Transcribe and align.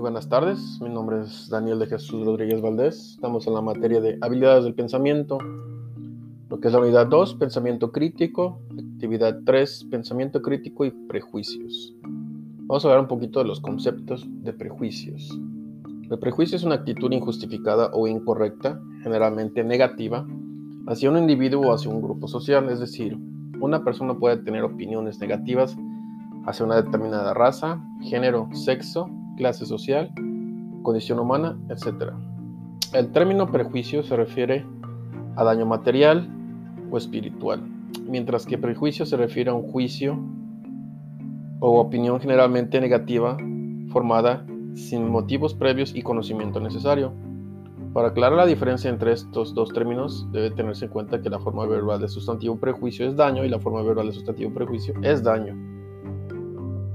Muy 0.00 0.04
buenas 0.04 0.30
tardes, 0.30 0.80
mi 0.80 0.88
nombre 0.88 1.20
es 1.20 1.50
Daniel 1.50 1.78
de 1.78 1.86
Jesús 1.86 2.24
Rodríguez 2.24 2.62
Valdés. 2.62 3.10
Estamos 3.10 3.46
en 3.46 3.52
la 3.52 3.60
materia 3.60 4.00
de 4.00 4.16
habilidades 4.22 4.64
del 4.64 4.72
pensamiento, 4.72 5.36
lo 6.48 6.58
que 6.58 6.68
es 6.68 6.72
la 6.72 6.80
unidad 6.80 7.06
2, 7.08 7.34
pensamiento 7.34 7.92
crítico, 7.92 8.62
actividad 8.94 9.40
3, 9.44 9.88
pensamiento 9.90 10.40
crítico 10.40 10.86
y 10.86 10.90
prejuicios. 10.90 11.94
Vamos 12.02 12.82
a 12.82 12.88
hablar 12.88 13.02
un 13.02 13.08
poquito 13.08 13.40
de 13.40 13.44
los 13.44 13.60
conceptos 13.60 14.26
de 14.26 14.54
prejuicios. 14.54 15.38
El 16.10 16.18
prejuicio 16.18 16.56
es 16.56 16.64
una 16.64 16.76
actitud 16.76 17.12
injustificada 17.12 17.90
o 17.92 18.08
incorrecta, 18.08 18.80
generalmente 19.02 19.62
negativa, 19.62 20.26
hacia 20.86 21.10
un 21.10 21.18
individuo 21.18 21.68
o 21.68 21.74
hacia 21.74 21.90
un 21.90 22.00
grupo 22.00 22.26
social, 22.26 22.70
es 22.70 22.80
decir, 22.80 23.18
una 23.60 23.84
persona 23.84 24.14
puede 24.14 24.38
tener 24.38 24.64
opiniones 24.64 25.18
negativas 25.18 25.76
hacia 26.46 26.64
una 26.64 26.76
determinada 26.76 27.34
raza, 27.34 27.84
género, 28.00 28.48
sexo, 28.54 29.10
clase 29.40 29.64
social, 29.64 30.10
condición 30.82 31.18
humana, 31.18 31.56
etc. 31.70 32.12
El 32.92 33.10
término 33.10 33.50
prejuicio 33.50 34.02
se 34.02 34.14
refiere 34.14 34.66
a 35.34 35.44
daño 35.44 35.64
material 35.64 36.28
o 36.90 36.98
espiritual, 36.98 37.62
mientras 38.06 38.44
que 38.44 38.58
prejuicio 38.58 39.06
se 39.06 39.16
refiere 39.16 39.50
a 39.50 39.54
un 39.54 39.62
juicio 39.62 40.18
o 41.60 41.80
opinión 41.80 42.20
generalmente 42.20 42.82
negativa 42.82 43.38
formada 43.88 44.44
sin 44.74 45.08
motivos 45.08 45.54
previos 45.54 45.94
y 45.94 46.02
conocimiento 46.02 46.60
necesario. 46.60 47.14
Para 47.94 48.08
aclarar 48.08 48.36
la 48.36 48.46
diferencia 48.46 48.90
entre 48.90 49.12
estos 49.12 49.54
dos 49.54 49.70
términos, 49.70 50.28
debe 50.32 50.50
tenerse 50.50 50.84
en 50.84 50.90
cuenta 50.90 51.22
que 51.22 51.30
la 51.30 51.38
forma 51.38 51.64
verbal 51.64 51.98
de 51.98 52.08
sustantivo 52.08 52.56
prejuicio 52.60 53.08
es 53.08 53.16
daño 53.16 53.42
y 53.42 53.48
la 53.48 53.58
forma 53.58 53.82
verbal 53.82 54.08
de 54.08 54.12
sustantivo 54.12 54.52
prejuicio 54.52 54.92
es 55.02 55.22
daño. 55.22 55.69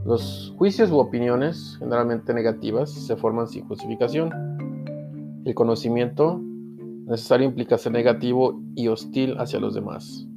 Los 0.05 0.53
juicios 0.59 0.91
u 0.91 0.99
opiniones, 0.99 1.77
generalmente 1.79 2.31
negativas, 2.31 2.91
se 2.91 3.15
forman 3.15 3.47
sin 3.47 3.67
justificación. 3.67 4.29
El 5.43 5.55
conocimiento 5.55 6.39
necesario 7.07 7.47
implica 7.47 7.79
ser 7.79 7.93
negativo 7.93 8.61
y 8.75 8.87
hostil 8.87 9.35
hacia 9.39 9.59
los 9.59 9.73
demás. 9.73 10.27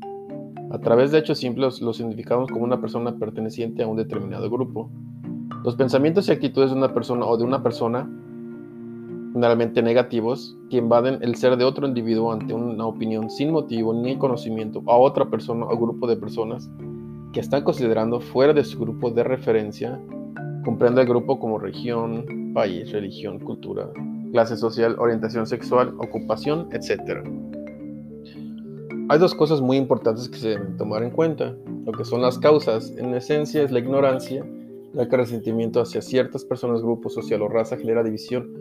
A 0.70 0.78
través 0.78 1.12
de 1.12 1.18
hechos 1.18 1.40
simples 1.40 1.82
los 1.82 2.00
identificamos 2.00 2.50
como 2.50 2.64
una 2.64 2.80
persona 2.80 3.18
perteneciente 3.18 3.82
a 3.82 3.86
un 3.86 3.98
determinado 3.98 4.48
grupo. 4.48 4.90
Los 5.62 5.76
pensamientos 5.76 6.28
y 6.28 6.32
actitudes 6.32 6.70
de 6.70 6.76
una 6.76 6.94
persona 6.94 7.26
o 7.26 7.36
de 7.36 7.44
una 7.44 7.62
persona, 7.62 8.10
generalmente 9.34 9.82
negativos, 9.82 10.56
que 10.70 10.78
invaden 10.78 11.18
el 11.20 11.34
ser 11.34 11.58
de 11.58 11.64
otro 11.64 11.86
individuo 11.86 12.32
ante 12.32 12.54
una 12.54 12.86
opinión 12.86 13.28
sin 13.28 13.52
motivo 13.52 13.92
ni 13.92 14.16
conocimiento 14.16 14.82
a 14.86 14.96
otra 14.96 15.28
persona 15.28 15.66
o 15.66 15.76
grupo 15.76 16.06
de 16.06 16.16
personas, 16.16 16.70
están 17.38 17.62
considerando 17.62 18.20
fuera 18.20 18.52
de 18.52 18.64
su 18.64 18.78
grupo 18.78 19.10
de 19.10 19.24
referencia, 19.24 20.00
comprende 20.64 21.02
el 21.02 21.08
grupo 21.08 21.38
como 21.38 21.58
región, 21.58 22.52
país, 22.52 22.90
religión, 22.92 23.38
cultura, 23.38 23.88
clase 24.32 24.56
social, 24.56 24.96
orientación 24.98 25.46
sexual, 25.46 25.94
ocupación, 25.98 26.68
etc. 26.72 27.22
Hay 29.08 29.18
dos 29.18 29.34
cosas 29.34 29.60
muy 29.60 29.76
importantes 29.76 30.28
que 30.28 30.38
se 30.38 30.48
deben 30.50 30.76
tomar 30.76 31.02
en 31.02 31.10
cuenta. 31.10 31.56
Lo 31.86 31.92
que 31.92 32.04
son 32.04 32.20
las 32.20 32.38
causas, 32.38 32.92
en 32.98 33.14
esencia, 33.14 33.62
es 33.62 33.70
la 33.70 33.78
ignorancia, 33.78 34.44
ya 34.92 35.08
que 35.08 35.16
el 35.16 35.22
resentimiento 35.22 35.80
hacia 35.80 36.02
ciertas 36.02 36.44
personas, 36.44 36.82
grupo 36.82 37.08
social 37.08 37.42
o 37.42 37.48
raza 37.48 37.76
genera 37.76 38.02
división 38.02 38.52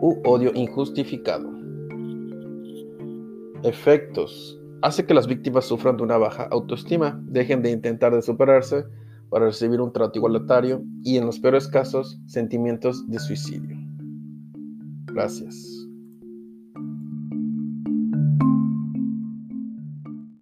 u 0.00 0.20
odio 0.24 0.52
injustificado. 0.54 1.48
Efectos 3.62 4.60
hace 4.82 5.06
que 5.06 5.14
las 5.14 5.26
víctimas 5.26 5.64
sufran 5.64 5.96
de 5.96 6.02
una 6.02 6.18
baja 6.18 6.44
autoestima, 6.50 7.20
dejen 7.24 7.62
de 7.62 7.70
intentar 7.70 8.14
de 8.14 8.22
superarse 8.22 8.84
para 9.30 9.46
recibir 9.46 9.80
un 9.80 9.92
trato 9.92 10.18
igualitario 10.18 10.82
y 11.02 11.16
en 11.16 11.26
los 11.26 11.38
peores 11.38 11.68
casos 11.68 12.20
sentimientos 12.26 13.08
de 13.08 13.18
suicidio. 13.18 13.76
Gracias. 15.06 15.85